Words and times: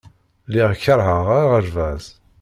Lliɣ 0.49 0.71
keṛheɣ 0.83 1.25
aɣerbaz. 1.39 2.05